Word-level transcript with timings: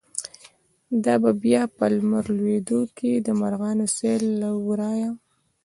“دا 1.03 1.13
به 1.23 1.31
بیا 1.43 1.63
په 1.77 1.85
لمر 1.95 2.25
لویدو 2.37 2.79
کی، 2.97 3.11
د 3.25 3.27
مرغانو 3.41 3.85
سیل 3.95 4.23
له 4.41 4.49
ورایه 4.67 5.11